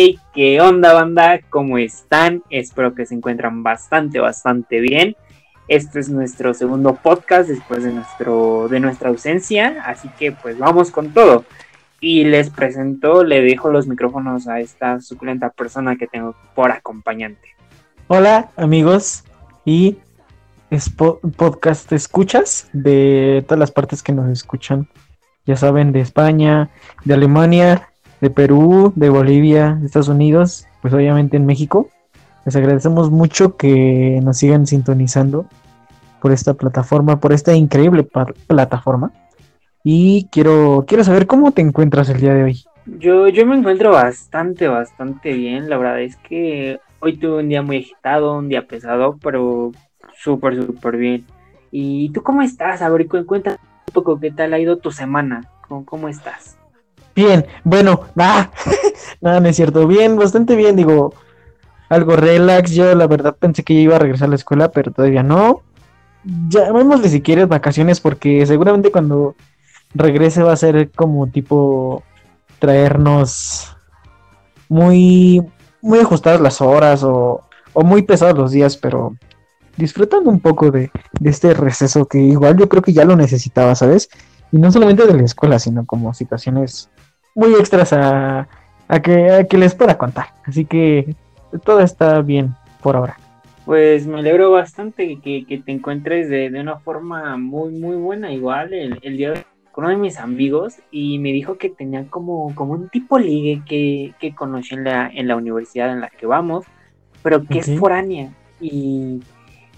[0.00, 1.40] Hey, ¿qué onda banda?
[1.50, 2.44] ¿Cómo están?
[2.50, 5.16] Espero que se encuentran bastante, bastante bien.
[5.66, 10.92] Este es nuestro segundo podcast después de, nuestro, de nuestra ausencia, así que pues vamos
[10.92, 11.44] con todo.
[12.00, 17.56] Y les presento, le dejo los micrófonos a esta suculenta persona que tengo por acompañante.
[18.06, 19.24] Hola amigos
[19.64, 19.96] y
[21.36, 24.88] podcast escuchas de todas las partes que nos escuchan.
[25.44, 26.70] Ya saben, de España,
[27.04, 27.88] de Alemania,
[28.20, 31.88] de Perú, de Bolivia, de Estados Unidos, pues obviamente en México.
[32.44, 35.46] Les agradecemos mucho que nos sigan sintonizando
[36.20, 38.08] por esta plataforma, por esta increíble
[38.46, 39.12] plataforma.
[39.84, 42.64] Y quiero, quiero saber cómo te encuentras el día de hoy.
[42.98, 45.68] Yo, yo me encuentro bastante, bastante bien.
[45.68, 49.72] La verdad es que hoy tuve un día muy agitado, un día pesado, pero
[50.16, 51.24] súper, súper bien.
[51.70, 52.82] ¿Y tú cómo estás?
[52.82, 55.42] A ver, cuéntame un poco qué tal ha ido tu semana.
[55.68, 56.57] ¿Cómo, cómo estás?
[57.18, 58.48] Bien, bueno, ah,
[59.20, 59.88] nada, no es cierto.
[59.88, 61.12] Bien, bastante bien, digo,
[61.88, 62.70] algo relax.
[62.70, 65.62] Yo la verdad pensé que iba a regresar a la escuela, pero todavía no.
[66.22, 69.34] Llamémosle si quieres vacaciones, porque seguramente cuando
[69.96, 72.04] regrese va a ser como tipo
[72.60, 73.76] traernos
[74.68, 75.42] muy,
[75.82, 77.40] muy ajustadas las horas o,
[77.72, 79.16] o muy pesados los días, pero
[79.76, 83.74] disfrutando un poco de, de, este receso que igual yo creo que ya lo necesitaba,
[83.74, 84.08] ¿sabes?
[84.52, 86.90] Y no solamente de la escuela, sino como situaciones
[87.34, 88.48] muy extras a,
[89.02, 90.28] que, que les pueda contar.
[90.44, 91.14] Así que
[91.64, 93.16] todo está bien por ahora.
[93.64, 98.32] Pues me alegro bastante que, que te encuentres de, de, una forma muy, muy buena.
[98.32, 99.44] Igual el, el día de
[99.78, 103.62] con uno de mis amigos y me dijo que tenía como, como un tipo ligue
[103.64, 106.64] que, que conoció en la, en la universidad en la que vamos,
[107.22, 108.32] pero que es foránea.
[108.60, 109.20] Y,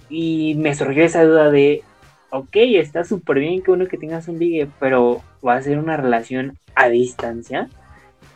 [0.08, 1.82] y me surgió esa duda de,
[2.30, 5.96] ok, está súper bien que uno que tengas un ligue, pero va a ser una
[5.96, 7.68] relación a distancia.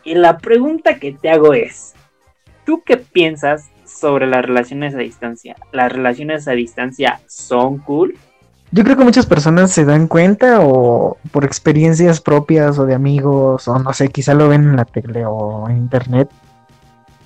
[0.03, 1.93] Y la pregunta que te hago es,
[2.65, 5.55] ¿tú qué piensas sobre las relaciones a distancia?
[5.71, 8.15] ¿Las relaciones a distancia son cool?
[8.71, 13.67] Yo creo que muchas personas se dan cuenta o por experiencias propias o de amigos
[13.67, 16.29] o no sé, quizá lo ven en la tele o en internet,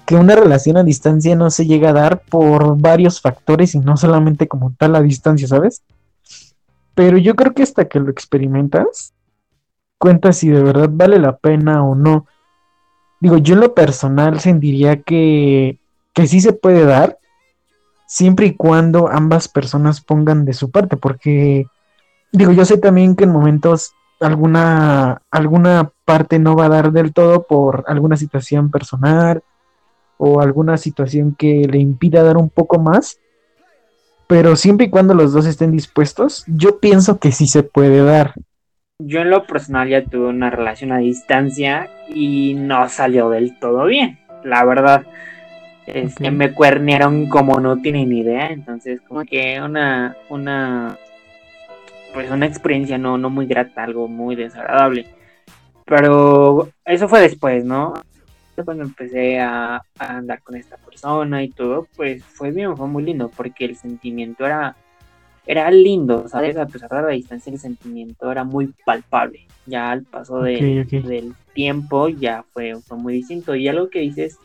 [0.06, 3.96] que una relación a distancia no se llega a dar por varios factores y no
[3.97, 5.81] solamente como tal a distancia, ¿sabes?
[6.94, 9.13] Pero yo creo que hasta que lo experimentas,
[9.99, 12.25] cuenta si de verdad vale la pena o no.
[13.19, 15.77] Digo, yo en lo personal sentiría que,
[16.13, 17.19] que sí se puede dar,
[18.07, 21.67] siempre y cuando ambas personas pongan de su parte, porque
[22.31, 27.13] digo, yo sé también que en momentos alguna, alguna parte no va a dar del
[27.13, 29.43] todo por alguna situación personal
[30.17, 33.19] o alguna situación que le impida dar un poco más,
[34.27, 38.33] pero siempre y cuando los dos estén dispuestos, yo pienso que sí se puede dar
[38.99, 43.85] yo en lo personal ya tuve una relación a distancia y no salió del todo
[43.85, 45.05] bien, la verdad.
[45.87, 50.97] Este, Me cuernearon como no tienen idea, entonces como que una, una,
[52.13, 55.07] pues una experiencia no, no muy grata, algo muy desagradable.
[55.85, 57.93] Pero eso fue después, ¿no?
[58.63, 63.03] Cuando empecé a, a andar con esta persona y todo, pues fue bien, fue muy
[63.03, 64.75] lindo, porque el sentimiento era
[65.49, 66.55] era lindo, ¿sabes?
[66.57, 69.47] A pesar de la distancia, el sentimiento era muy palpable.
[69.65, 73.55] Ya al paso del tiempo ya fue, fue muy distinto.
[73.55, 74.37] Y algo que dices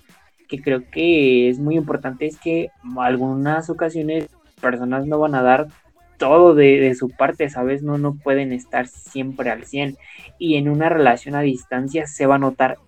[0.48, 4.28] que creo que es muy importante es que algunas ocasiones
[4.62, 5.69] personas no van a dar
[6.16, 7.82] todo de, su parte, ¿sabes?
[7.82, 9.98] No, no pueden estar siempre al 100.
[10.38, 12.78] Y en una relación a distancia se va a notar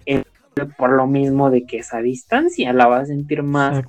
[0.78, 3.84] por lo mismo de que esa distancia la va a sentir más,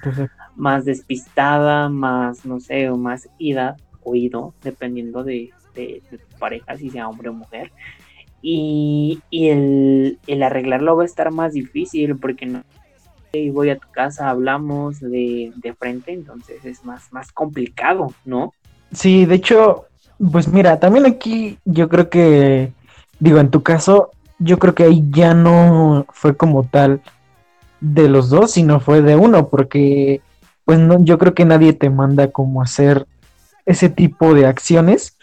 [0.57, 3.77] más despistada, más, no sé, o más ida
[4.07, 7.71] oído, dependiendo de, tu pareja, si sea hombre o mujer.
[8.41, 12.63] Y, el, arreglarlo va a estar más difícil porque no
[13.53, 18.53] voy a tu casa, hablamos de, frente, entonces es más, más complicado, ¿no?
[18.91, 19.85] Sí, de hecho,
[20.31, 22.71] pues mira, también aquí yo creo que,
[23.19, 27.01] digo, en tu caso, yo creo que ahí ya no fue como tal
[27.79, 30.21] de los dos, sino fue de uno, porque
[30.65, 33.07] pues no, yo creo que nadie te manda como hacer
[33.67, 35.17] ese tipo de acciones,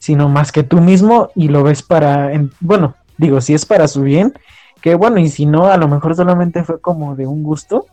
[0.00, 4.02] sino más que tú mismo y lo ves para, bueno, digo, si es para su
[4.02, 4.32] bien,
[4.80, 7.86] que bueno, y si no, a lo mejor solamente fue como de un gusto,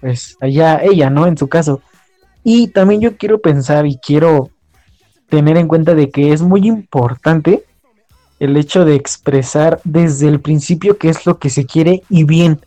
[0.00, 1.26] pues allá ella, ¿no?
[1.26, 1.80] En su caso.
[2.44, 4.50] Y también yo quiero pensar y quiero
[5.28, 7.64] tener en cuenta de que es muy importante
[8.38, 12.60] el hecho de expresar desde el principio qué es lo que se quiere y bien.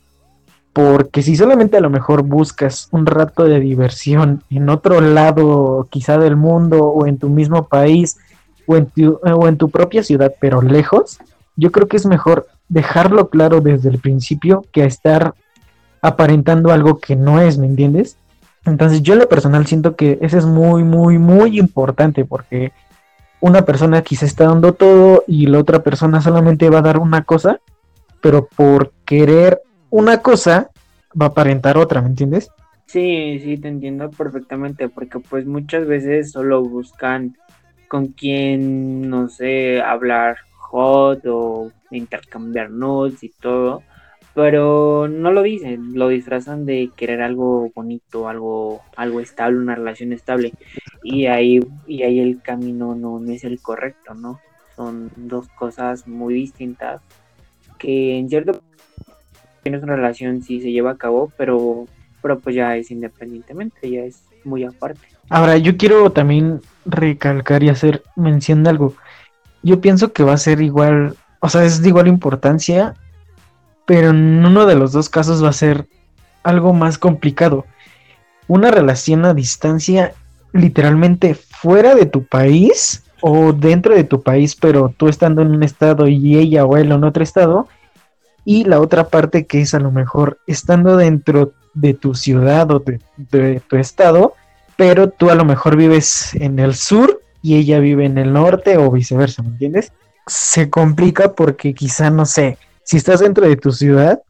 [0.74, 6.18] Porque si solamente a lo mejor buscas un rato de diversión en otro lado, quizá
[6.18, 8.18] del mundo, o en tu mismo país,
[8.66, 11.20] o en tu, o en tu propia ciudad, pero lejos,
[11.58, 15.34] yo creo que es mejor dejarlo claro desde el principio que estar
[16.02, 18.18] aparentando algo que no es, ¿me entiendes?
[18.66, 22.72] Entonces yo en lo personal siento que eso es muy, muy, muy importante porque
[23.40, 27.24] una persona quizá está dando todo y la otra persona solamente va a dar una
[27.24, 27.60] cosa,
[28.22, 30.72] pero por querer una cosa
[31.20, 32.50] va a aparentar otra, ¿me entiendes?
[32.88, 37.38] Sí, sí, te entiendo perfectamente, porque pues muchas veces solo buscan
[37.88, 43.84] con quién, no sé, hablar hot o intercambiar notes y todo,
[44.34, 50.14] pero no lo dicen, lo disfrazan de querer algo bonito, algo, algo estable, una relación
[50.14, 50.54] estable,
[51.04, 54.40] y ahí, y ahí el camino no, no es el correcto, ¿no?
[54.76, 57.02] Son dos cosas muy distintas
[57.78, 58.62] que en cierto
[59.64, 61.88] tienes una relación sí se lleva a cabo, pero,
[62.22, 65.02] pero pues ya es independientemente, ya es muy aparte.
[65.30, 68.96] Ahora, yo quiero también recalcar y hacer mención de algo.
[69.64, 72.96] Yo pienso que va a ser igual, o sea, es de igual importancia
[73.92, 75.86] pero en uno de los dos casos va a ser
[76.44, 77.66] algo más complicado.
[78.48, 80.14] Una relación a distancia
[80.54, 85.64] literalmente fuera de tu país o dentro de tu país, pero tú estando en un
[85.64, 87.68] estado y ella o él en otro estado.
[88.44, 92.84] Y la otra parte que es a lo mejor estando dentro de tu ciudad o
[93.18, 94.34] de, tu estado,
[94.76, 98.78] pero tú a lo mejor vives en el sur y ella vive en el norte
[98.78, 99.92] o viceversa, ¿me entiendes?
[100.28, 104.22] Se complica porque quizá, no sé, si estás dentro de tu ciudad,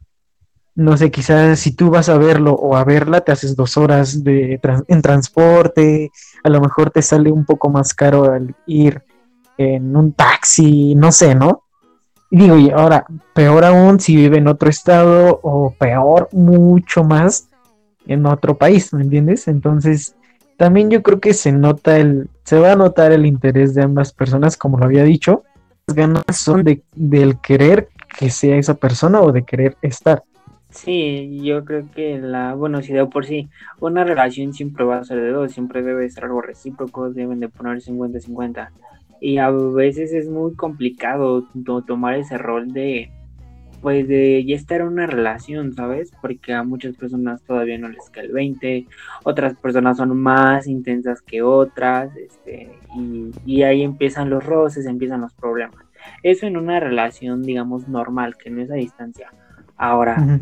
[0.74, 4.24] no sé, quizás si tú vas a verlo o a verla, te haces dos horas
[4.24, 4.58] de
[4.88, 6.10] en transporte,
[6.42, 9.02] a lo mejor te sale un poco más caro al ir
[9.58, 11.64] en un taxi, no sé, ¿no?
[12.32, 17.50] Y digo, y ahora, peor aún si vive en otro estado o peor, mucho más
[18.06, 19.48] en otro país, ¿me entiendes?
[19.48, 20.16] Entonces,
[20.56, 24.14] también yo creo que se nota el, se va a notar el interés de ambas
[24.14, 25.44] personas, como lo había dicho.
[25.86, 30.22] Las ganas son de, del querer que sea esa persona o de querer estar.
[30.70, 35.04] Sí, yo creo que la, bueno, si de por sí, una relación siempre va a
[35.04, 38.70] ser de dos, siempre debe ser algo recíproco, deben de poner 50-50.
[39.24, 41.48] Y a veces es muy complicado
[41.86, 43.12] tomar ese rol de,
[43.80, 46.10] pues de ya estar en una relación, ¿sabes?
[46.20, 48.86] Porque a muchas personas todavía no les cae el 20,
[49.22, 55.20] otras personas son más intensas que otras, este, y, y ahí empiezan los roces, empiezan
[55.20, 55.86] los problemas.
[56.24, 59.32] Eso en una relación, digamos, normal, que no es a distancia.
[59.76, 60.40] Ahora,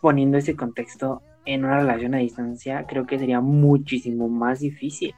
[0.00, 5.14] poniendo ese contexto en una relación a distancia, creo que sería muchísimo más difícil.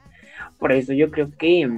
[0.58, 1.70] Por eso yo creo que,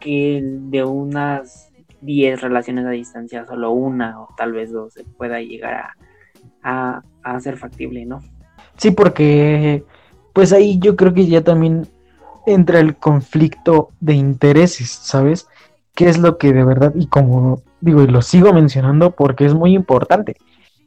[0.00, 5.40] que de unas 10 relaciones a distancia, solo una o tal vez dos se pueda
[5.40, 5.90] llegar
[6.62, 8.22] a, a ser factible, ¿no?
[8.76, 9.84] Sí, porque
[10.32, 11.86] pues ahí yo creo que ya también
[12.46, 15.46] entra el conflicto de intereses, ¿sabes?
[16.00, 19.52] qué es lo que de verdad, y como digo, y lo sigo mencionando porque es
[19.52, 20.36] muy importante.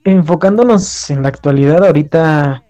[0.04, 2.64] Enfocándonos en la actualidad, ahorita,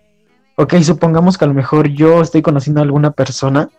[0.57, 3.69] ok, supongamos que a lo mejor yo estoy conociendo a alguna persona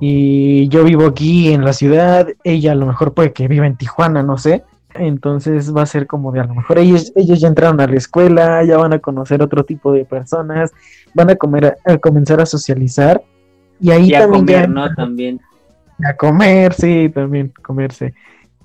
[0.00, 3.76] y yo vivo aquí en la ciudad, ella a lo mejor puede que viva en
[3.76, 4.64] Tijuana, no sé.
[4.94, 7.96] Entonces va a ser como de a lo mejor ellos, ellos ya entraron a la
[7.96, 10.72] escuela, ya van a conocer otro tipo de personas,
[11.14, 13.22] van a comer a, comenzar a socializar
[13.78, 14.92] y ahí también ¿no?
[14.94, 15.40] También
[16.04, 18.14] a comer, sí, también comerse.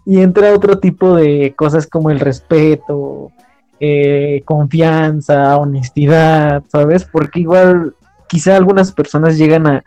[0.05, 3.31] Y entra otro tipo de cosas como el respeto,
[3.79, 7.03] eh, confianza, honestidad, ¿sabes?
[7.03, 7.93] Porque igual
[8.27, 9.83] quizá algunas personas llegan a,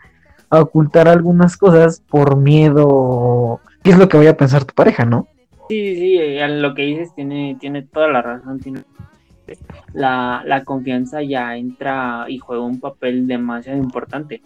[0.49, 3.59] ocultar algunas cosas por miedo.
[3.83, 5.27] ¿Qué es lo que vaya a pensar tu pareja, no?
[5.69, 8.59] Sí, sí, eh, lo que dices tiene, tiene toda la razón.
[8.59, 8.83] Tiene...
[9.93, 14.41] La, la confianza ya entra y juega un papel demasiado importante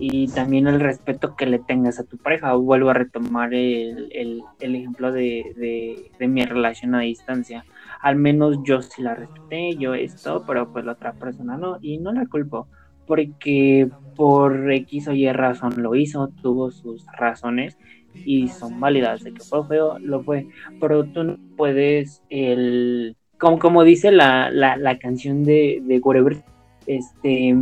[0.00, 2.54] y también el respeto que le tengas a tu pareja.
[2.54, 7.66] Vuelvo a retomar el, ejemplo de, mi relación a distancia.
[8.00, 11.98] Al menos yo sí la respeté, yo esto, pero pues la otra persona no, y
[11.98, 12.66] no la culpo,
[13.10, 17.76] porque por X o Y razón lo hizo, tuvo sus razones
[18.14, 20.46] y son válidas, de que fue feo, lo fue,
[20.78, 26.40] pero tú no puedes, el, como, como dice la, la, la canción de, de Whatever,
[26.86, 27.56] este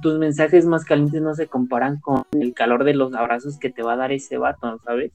[0.00, 3.82] tus mensajes más calientes no se comparan con el calor de los abrazos que te
[3.82, 5.10] va a dar ese vato, ¿sabes?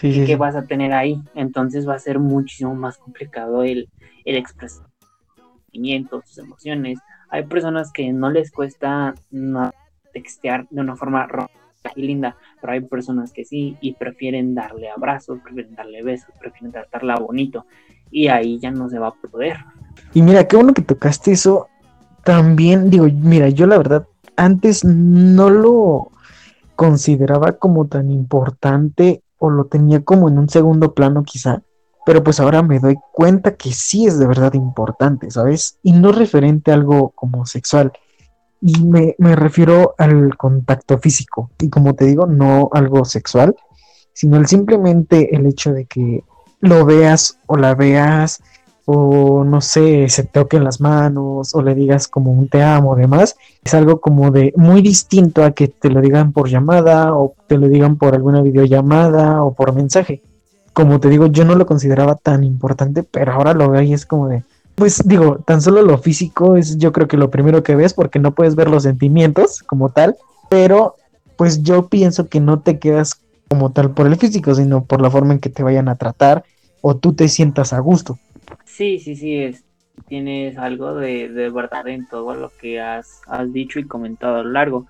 [0.00, 1.20] Sí, que vas a tener ahí.
[1.36, 3.90] Entonces va a ser muchísimo más complicado el,
[4.24, 4.86] el expresar
[5.66, 6.98] sentimientos, sus emociones.
[7.30, 9.70] Hay personas que no les cuesta no
[10.12, 14.90] textear de una forma romántica y linda, pero hay personas que sí y prefieren darle
[14.90, 17.66] abrazos, prefieren darle besos, prefieren tratarla bonito
[18.10, 19.58] y ahí ya no se va a poder.
[20.14, 21.68] Y mira, qué bueno que tocaste eso
[22.24, 24.06] también digo, mira, yo la verdad
[24.36, 26.10] antes no lo
[26.76, 31.62] consideraba como tan importante o lo tenía como en un segundo plano quizá,
[32.04, 35.78] pero pues ahora me doy cuenta que sí es de verdad importante, ¿sabes?
[35.82, 37.92] Y no referente a algo como sexual.
[38.60, 41.50] Y me, me refiero al contacto físico.
[41.60, 43.54] Y como te digo, no algo sexual,
[44.12, 46.24] sino simplemente el hecho de que
[46.60, 48.40] lo veas o la veas
[48.90, 53.36] o no sé, se toquen las manos o le digas como un te amo demás,
[53.62, 57.58] es algo como de muy distinto a que te lo digan por llamada o te
[57.58, 60.22] lo digan por alguna videollamada o por mensaje.
[60.78, 64.06] Como te digo, yo no lo consideraba tan importante, pero ahora lo veo y es
[64.06, 64.44] como de,
[64.76, 68.20] pues digo, tan solo lo físico es yo creo que lo primero que ves porque
[68.20, 70.14] no puedes ver los sentimientos como tal,
[70.48, 70.94] pero
[71.36, 75.10] pues yo pienso que no te quedas como tal por el físico, sino por la
[75.10, 76.44] forma en que te vayan a tratar
[76.80, 78.16] o tú te sientas a gusto.
[78.64, 79.64] Sí, sí, sí, es,
[80.06, 84.42] tienes algo de, de verdad en todo lo que has, has, dicho y comentado a
[84.44, 84.86] lo largo.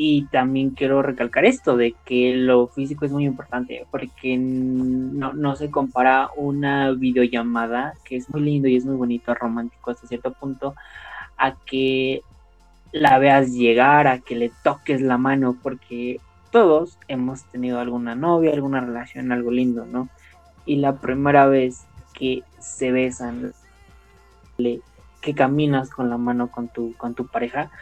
[0.00, 5.56] Y también quiero recalcar esto, de que lo físico es muy importante, porque no, no
[5.56, 10.32] se compara una videollamada, que es muy lindo y es muy bonito, romántico hasta cierto
[10.34, 10.76] punto,
[11.36, 12.22] a que
[12.92, 16.20] la veas llegar, a que le toques la mano, porque
[16.52, 20.08] todos hemos tenido alguna novia, alguna relación, algo lindo, ¿no?
[20.64, 23.52] Y la primera vez que se besan,
[24.56, 27.72] que caminas con la mano con tu, con tu pareja,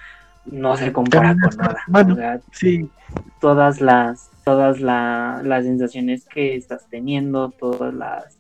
[0.50, 2.40] no se compara con nada.
[2.52, 2.88] sí.
[3.40, 8.38] Todas las, todas las sensaciones que estás teniendo, todas las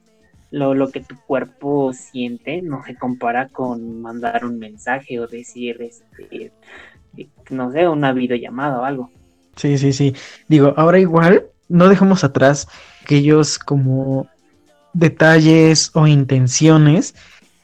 [0.50, 5.82] lo, lo, que tu cuerpo siente no se compara con mandar un mensaje o decir
[5.82, 6.52] este
[7.50, 9.10] no sé, una videollamada o algo.
[9.56, 10.14] Sí, sí, sí.
[10.48, 12.68] Digo, ahora igual no dejamos atrás
[13.02, 14.28] aquellos como
[14.92, 17.14] detalles o intenciones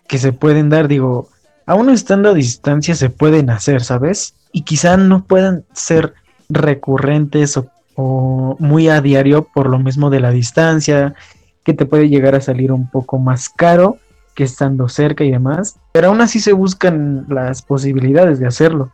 [0.06, 1.28] que se pueden dar, digo,
[1.66, 4.35] aún estando a distancia se pueden hacer, ¿sabes?
[4.52, 6.14] Y quizá no puedan ser
[6.49, 11.14] recurrentes o, muy a diario por lo mismo de la distancia,
[11.62, 13.99] que te puede llegar a salir un poco más caro
[14.35, 18.90] que estando cerca y demás, pero aún así se buscan las posibilidades de hacerlo.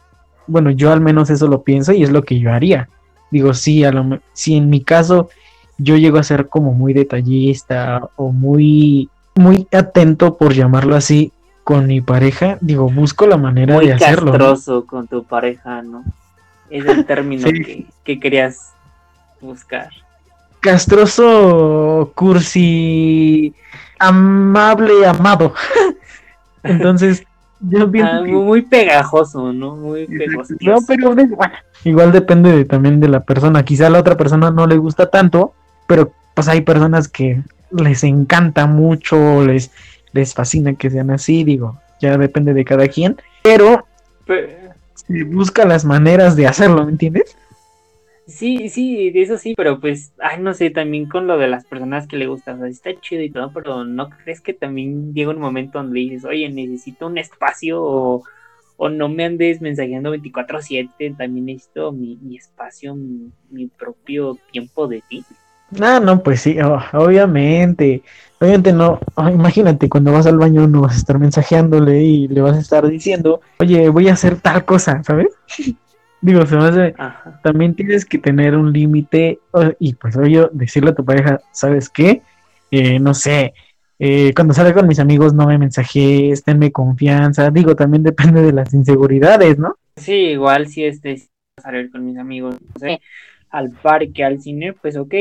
[0.46, 2.88] Bueno, yo al menos eso lo pienso y es lo que yo haría.
[3.30, 5.28] Digo, sí, a lo, si en mi caso
[5.78, 11.32] yo llego a ser como muy detallista o muy, muy atento, por llamarlo así,
[11.68, 14.32] con mi pareja, digo, busco la manera de hacerlo.
[14.32, 16.02] Castroso con tu pareja, ¿no?
[16.70, 17.46] Es el término
[18.04, 18.72] que, querías
[19.38, 19.90] buscar.
[20.60, 23.52] Castroso, cursi,
[23.98, 25.52] amable, amado.
[26.62, 27.22] Entonces,
[27.60, 29.76] yo pienso ah, muy pegajoso, ¿no?
[29.76, 30.54] Muy pegajoso.
[30.62, 31.52] No, pero bueno,
[31.84, 33.62] igual depende también de la persona.
[33.62, 35.52] Quizá a la otra persona no le gusta tanto,
[35.86, 39.70] pero pues hay personas que les encanta mucho, les,
[40.12, 43.86] les fascina que sean así, digo, ya depende de cada quien, pero,
[44.26, 47.36] se busca las maneras de hacerlo, ¿me entiendes?
[48.26, 52.06] Sí, sí, eso sí, pero pues, ay, no sé, también con lo de las personas
[52.06, 55.30] que le gustan, o sea, está chido y todo, pero ¿no crees que también llega
[55.30, 58.22] un momento donde dices, oye, necesito un espacio o,
[58.90, 65.02] no me andes mensajeando 24/7, también necesito mi, mi espacio, mi, mi propio tiempo de
[65.08, 65.24] ti?
[65.80, 68.02] Ah, no, pues sí, oh, obviamente.
[68.40, 72.40] Obviamente no, oh, imagínate cuando vas al baño no vas a estar mensajeándole y le
[72.40, 75.28] vas a estar diciendo, oye, voy a hacer tal cosa, ¿sabes?
[76.20, 76.94] Digo, se me
[77.44, 79.38] también tienes que tener un límite
[79.78, 82.22] y pues oye, decirle a tu pareja, ¿sabes qué?
[82.72, 83.54] Eh, no sé,
[84.00, 88.52] eh, cuando salga con mis amigos no me mensajes, tenme confianza, digo, también depende de
[88.52, 89.76] las inseguridades, ¿no?
[89.96, 91.22] Sí, igual si este
[91.60, 93.00] salir con mis amigos, no sé,
[93.50, 95.14] al parque, al cine, pues ok,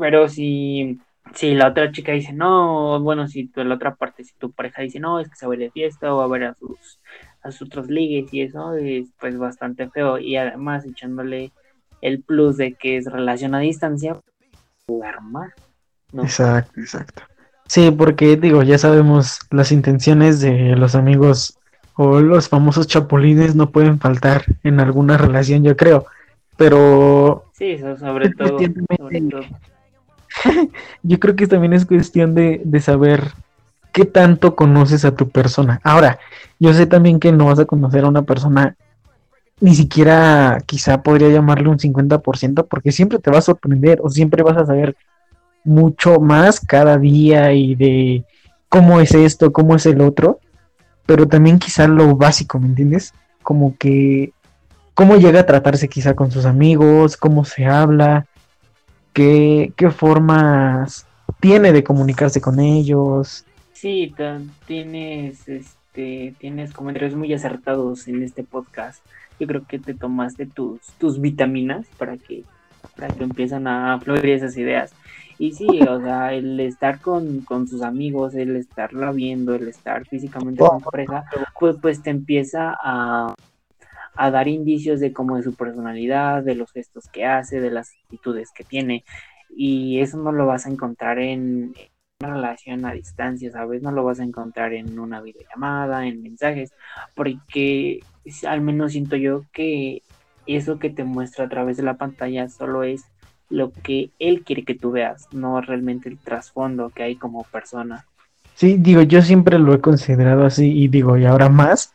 [0.00, 0.98] pero si,
[1.34, 4.98] si la otra chica dice no, bueno, si la otra parte, si tu pareja dice
[4.98, 6.98] no, es que se va a ir de fiesta o va a ver a sus,
[7.42, 10.18] a sus otros ligues y eso es pues bastante feo.
[10.18, 11.52] Y además echándole
[12.00, 14.16] el plus de que es relación a distancia,
[14.86, 15.52] jugar más.
[16.14, 17.22] Exacto, exacto.
[17.66, 21.58] Sí, porque digo, ya sabemos las intenciones de los amigos
[21.94, 26.06] o los famosos chapulines no pueden faltar en alguna relación, yo creo.
[26.56, 27.44] Pero...
[27.52, 28.58] Sí, eso sobre todo.
[28.58, 29.42] Sobre todo.
[31.02, 33.32] yo creo que también es cuestión de, saber
[33.92, 35.80] qué tanto conoces a tu persona.
[35.82, 36.18] Ahora,
[36.58, 38.76] yo sé también que no vas a conocer a una persona,
[39.60, 44.42] ni siquiera quizá podría llamarle un 50%, porque siempre te va a sorprender o siempre
[44.42, 44.96] vas a saber
[45.64, 48.24] mucho más cada día y de
[48.68, 50.38] cómo es esto, cómo es el otro,
[51.04, 53.12] pero también quizá lo básico, ¿me entiendes?
[53.42, 54.32] Como que
[54.94, 58.26] cómo llega a tratarse quizá con sus amigos, cómo se habla,
[59.12, 61.06] qué, formas
[61.40, 63.44] tiene de comunicarse con ellos.
[63.72, 64.14] Sí,
[64.66, 69.04] tienes, este, tienes comentarios muy acertados en este podcast.
[69.38, 72.44] Yo creo que te tomaste tus, tus vitaminas para que,
[72.96, 74.92] para que empiezan a fluir esas ideas.
[75.38, 80.06] Y sí, o sea, el estar con, con sus amigos, el estarla viendo, el estar
[80.06, 81.24] físicamente con pareja,
[81.58, 83.34] pues, pues te empieza a,
[84.20, 87.90] a dar indicios de cómo es su personalidad, de los gestos que hace, de las
[88.02, 89.02] actitudes que tiene.
[89.48, 91.72] Y eso no lo vas a encontrar en
[92.20, 93.80] una relación a distancia, ¿sabes?
[93.80, 96.74] No lo vas a encontrar en una videollamada, en mensajes,
[97.14, 98.00] porque
[98.46, 100.02] al menos siento yo que
[100.44, 103.04] eso que te muestra a través de la pantalla solo es
[103.48, 108.04] lo que él quiere que tú veas, no realmente el trasfondo que hay como persona.
[108.54, 111.94] Sí, digo, yo siempre lo he considerado así y digo, y ahora más,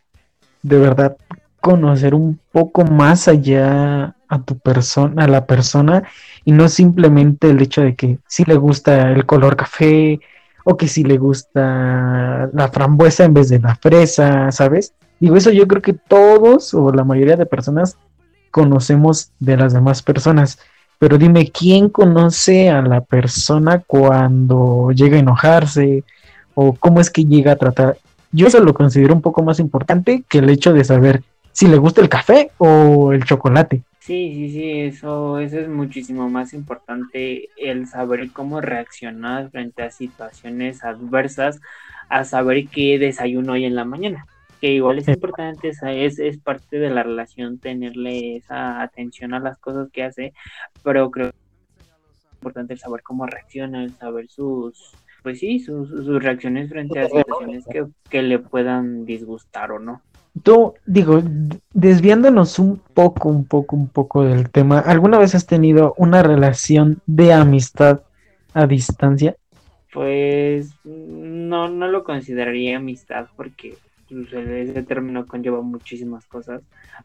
[0.64, 1.18] de verdad,
[1.66, 6.04] conocer un poco más allá a tu persona, a la persona,
[6.44, 10.20] y no simplemente el hecho de que si le gusta el color café
[10.64, 14.94] o que si le gusta la frambuesa en vez de la fresa, ¿sabes?
[15.20, 17.98] Digo, eso yo creo que todos o la mayoría de personas
[18.52, 20.60] conocemos de las demás personas.
[21.00, 26.04] Pero dime, ¿quién conoce a la persona cuando llega a enojarse?
[26.54, 27.98] ¿O cómo es que llega a tratar?
[28.32, 31.24] Yo eso lo considero un poco más importante que el hecho de saber
[31.56, 33.82] si le gusta el café o el chocolate.
[34.00, 39.90] Sí, sí, sí, eso, eso es muchísimo más importante, el saber cómo reaccionar frente a
[39.90, 41.62] situaciones adversas,
[42.10, 44.28] a saber qué desayuno hay en la mañana.
[44.60, 49.58] Que igual es importante, es, es parte de la relación tenerle esa atención a las
[49.58, 50.34] cosas que hace,
[50.84, 54.92] pero creo que es importante el saber cómo reacciona, el saber sus,
[55.24, 60.02] pues sí, sus, sus reacciones frente a situaciones que, que le puedan disgustar o no.
[60.44, 61.22] Tú, digo,
[61.74, 67.02] desviándonos un poco, un poco, un poco del tema, ¿alguna vez has tenido una relación
[67.06, 68.02] de amistad
[68.54, 69.36] a distancia?
[69.94, 73.78] Pues no, no lo consideraría amistad porque
[74.10, 76.62] pues, ese término conlleva muchísimas cosas,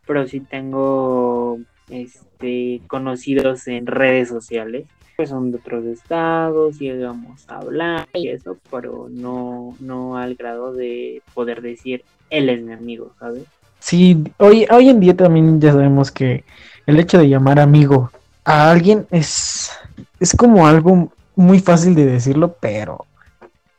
[0.07, 4.87] pero sí tengo este conocidos en redes sociales,
[5.21, 10.73] pues son de otros estados, llegamos a hablar y eso, pero no, no al grado
[10.73, 13.45] de poder decir él es mi amigo, ¿sabes?
[13.81, 16.43] Sí, hoy, hoy en día también ya sabemos que
[16.87, 18.11] el hecho de llamar amigo
[18.47, 19.71] a alguien es,
[20.19, 23.05] es como algo muy fácil de decirlo, pero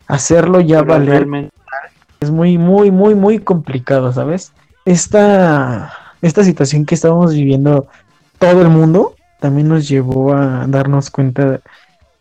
[0.06, 1.50] hacerlo ya vale.
[2.20, 4.54] Es muy, muy, muy, muy complicado, ¿sabes?
[4.86, 7.88] Esta, esta situación que estamos viviendo
[8.38, 11.60] todo el mundo también nos llevó a darnos cuenta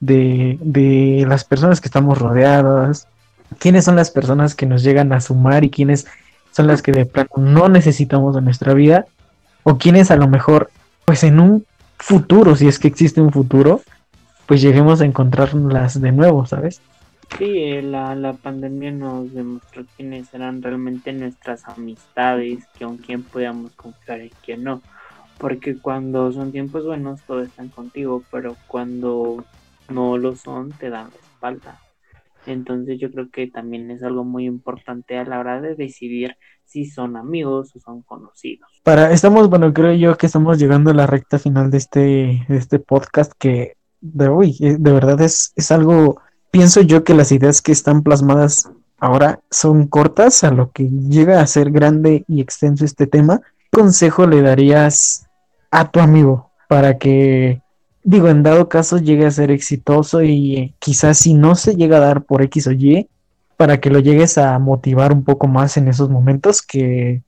[0.01, 3.07] de, de las personas que estamos rodeadas,
[3.59, 6.07] quiénes son las personas que nos llegan a sumar y quiénes
[6.51, 9.05] son las que de plano no necesitamos en nuestra vida
[9.63, 10.71] o quiénes a lo mejor
[11.05, 11.67] pues en un
[11.99, 13.83] futuro, si es que existe un futuro,
[14.47, 16.81] pues lleguemos a encontrarlas de nuevo, ¿sabes?
[17.39, 24.23] Sí, la, la pandemia nos demostró quiénes eran realmente nuestras amistades, con quién podíamos confiar
[24.23, 24.83] y quién no.
[25.41, 29.45] Porque cuando son tiempos buenos, todos están contigo, pero cuando
[29.89, 31.81] no lo son, te dan la espalda.
[32.47, 36.87] Entonces yo creo que también es algo muy importante a la hora de decidir si
[36.87, 38.69] son amigos o son conocidos.
[38.83, 42.79] Para, estamos, bueno, creo yo que estamos llegando a la recta final de este, este
[42.79, 47.61] podcast que de hoy, eh, de verdad es, es algo, pienso yo que las ideas
[47.61, 52.85] que están plasmadas ahora son cortas a lo que llega a ser grande y extenso
[52.85, 53.41] este tema.
[53.71, 55.30] ¿Qué consejo le darías
[55.71, 57.63] a tu amigo para que
[58.03, 62.01] digo, en dado caso llegue a ser exitoso y quizás si no se llega a
[62.01, 63.09] dar por X o Y,
[63.57, 67.23] para que lo llegues a motivar un poco más en esos momentos que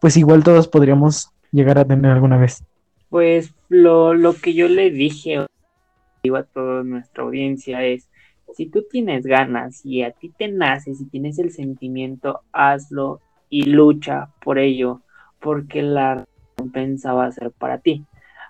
[0.00, 2.62] pues igual todos podríamos llegar a tener alguna vez.
[3.08, 8.08] Pues lo, lo que yo le dije a toda nuestra audiencia es,
[8.56, 13.66] si tú tienes ganas y a ti te nace, si tienes el sentimiento, hazlo y
[13.66, 15.02] lucha por ello,
[15.40, 16.26] porque la
[16.56, 18.04] recompensa va a ser para ti.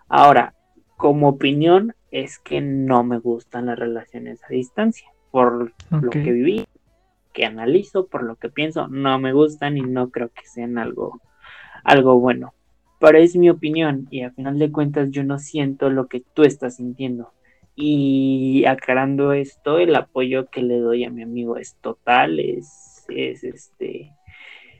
[0.08, 0.54] Ahora,
[0.96, 5.08] como opinión es que no me gustan las relaciones a distancia.
[5.30, 6.66] Por lo que viví,
[7.34, 11.20] que analizo, por lo que pienso, no me gustan y no creo que sean algo,
[11.84, 12.54] algo bueno.
[12.98, 16.44] Pero es mi opinión y a final de cuentas yo no siento lo que tú
[16.44, 17.32] estás sintiendo.
[17.74, 23.44] Y aclarando esto, el apoyo que le doy a mi amigo es total, es, es
[23.44, 24.12] este,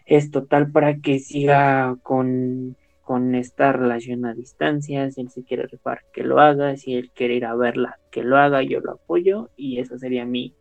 [0.07, 5.69] es total para que siga con con esta relación a distancia, si él se quiere
[5.69, 8.95] rifar, que lo haga, si él quiere ir a verla, que lo haga, yo lo
[8.95, 10.55] apoyo y eso sería mi,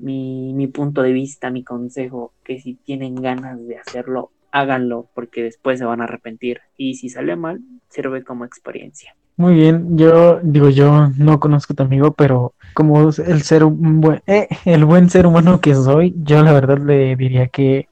[0.00, 5.78] mi, punto de vista, mi consejo, que si tienen ganas de hacerlo, háganlo porque después
[5.78, 9.14] se van a arrepentir y si sale mal, sirve como experiencia.
[9.36, 14.20] Muy bien, yo digo, yo no conozco a tu amigo, pero como el ser buen,
[14.26, 17.86] eh, el buen ser humano que soy, yo la verdad le diría que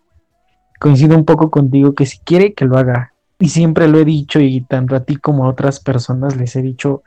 [0.80, 4.38] coincido un poco contigo que si quiere que lo haga, y siempre lo he dicho
[4.38, 7.02] y tanto a ti como a otras personas les he dicho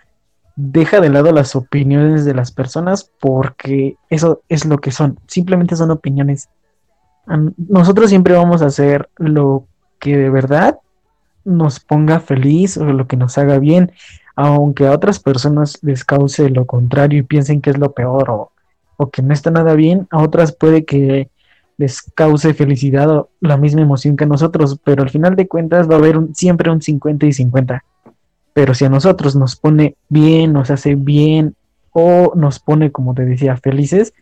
[0.55, 5.75] deja de lado las opiniones de las personas porque eso es lo que son, simplemente
[5.75, 6.49] son opiniones.
[7.57, 9.65] Nosotros siempre vamos a hacer lo
[9.99, 10.79] que de verdad
[11.45, 13.91] nos ponga feliz o lo que nos haga bien,
[14.35, 18.51] aunque a otras personas les cause lo contrario y piensen que es lo peor o,
[18.97, 21.29] o que no está nada bien, a otras puede que
[21.77, 25.89] les cause felicidad o la misma emoción que a nosotros, pero al final de cuentas
[25.89, 27.83] va a haber siempre un 50 y 50.
[28.53, 31.55] Pero si a nosotros nos pone bien, nos hace bien
[31.91, 34.13] o nos pone, como te decía, felices,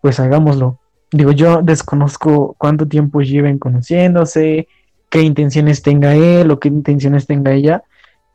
[0.00, 0.78] pues hagámoslo.
[1.12, 4.68] Digo, yo desconozco cuánto tiempo lleven conociéndose,
[5.10, 7.84] qué intenciones tenga él o qué intenciones tenga ella,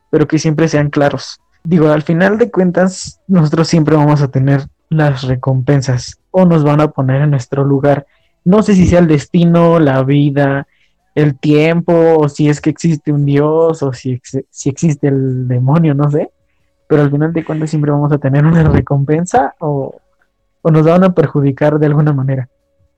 [0.10, 1.42] pero que siempre sean claros.
[1.64, 6.82] Digo, al final de cuentas, nosotros siempre vamos a tener las recompensas o nos van
[6.82, 8.08] a poner en nuestro lugar.
[8.46, 10.68] No sé si sea el destino, la vida,
[11.16, 15.94] el tiempo, o si es que existe un Dios, o si, si existe el demonio,
[15.94, 16.30] no sé.
[16.88, 20.00] Pero al final de cuentas siempre vamos a tener una recompensa o,
[20.62, 22.50] o nos van a perjudicar de alguna manera.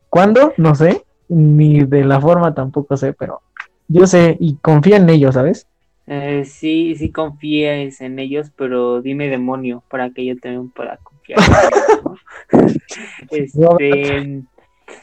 [0.09, 0.53] ¿Cuándo?
[0.57, 1.03] No sé.
[1.27, 3.41] Ni de la forma tampoco sé, pero
[3.87, 5.65] yo sé y confía en ellos, ¿sabes?
[6.07, 11.39] Eh, sí, sí confías en ellos, pero dime demonio para que yo también pueda confiar.
[13.29, 14.43] este,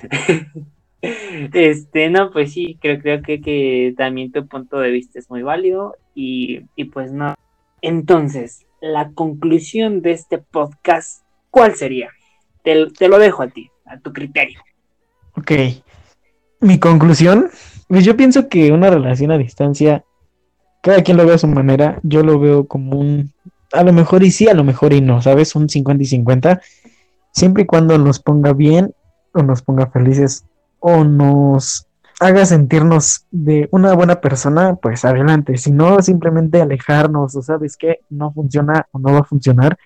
[1.02, 5.42] este, no, pues sí, creo, creo que, que, también tu punto de vista es muy
[5.42, 7.34] válido y, y pues no.
[7.82, 12.10] Entonces, la conclusión de este podcast, ¿cuál sería?
[12.62, 14.60] Te, te lo dejo a ti, a tu criterio.
[15.36, 15.52] Ok.
[16.60, 17.50] Mi conclusión,
[17.86, 20.04] pues yo pienso que una relación a distancia
[20.80, 22.00] cada quien lo ve a su manera.
[22.02, 23.32] Yo lo veo como un,
[23.72, 25.54] a lo mejor y sí, a lo mejor y no, ¿sabes?
[25.54, 26.60] Un 50 y 50.
[27.32, 28.94] Siempre y cuando nos ponga bien
[29.32, 30.44] o nos ponga felices
[30.80, 31.86] o nos
[32.20, 35.56] haga sentirnos de una buena persona, pues adelante.
[35.56, 39.78] Si no, simplemente alejarnos o sabes que no funciona o no va a funcionar,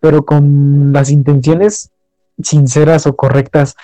[0.00, 1.90] pero con las intenciones
[2.42, 3.76] sinceras o correctas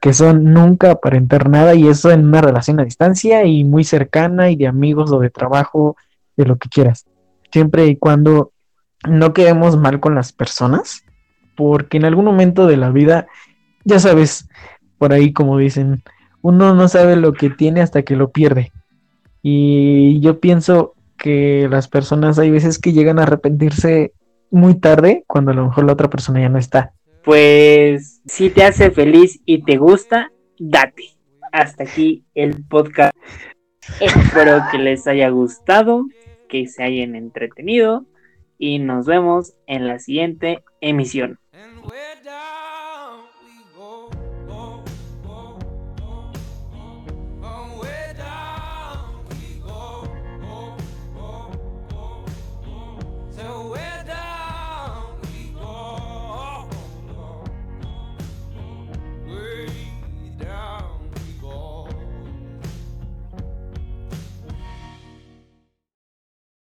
[0.00, 4.50] que son nunca aparentar nada y eso en una relación a distancia y muy cercana
[4.50, 5.96] y de amigos o de trabajo,
[6.36, 7.06] de lo que quieras.
[7.50, 8.52] Siempre y cuando
[9.08, 11.02] no quedemos mal con las personas,
[11.56, 13.26] porque en algún momento de la vida,
[13.86, 14.46] ya sabes,
[14.98, 16.02] por ahí como dicen,
[16.42, 18.70] uno no sabe lo que tiene hasta que lo pierde.
[19.42, 24.12] Y yo pienso que las personas hay veces que llegan a arrepentirse
[24.50, 26.92] muy tarde cuando a lo mejor la otra persona ya no está
[27.26, 31.16] pues si te hace feliz y te gusta, date.
[31.50, 33.16] Hasta aquí el podcast.
[34.00, 36.06] Espero que les haya gustado,
[36.48, 38.06] que se hayan entretenido
[38.58, 41.40] y nos vemos en la siguiente emisión.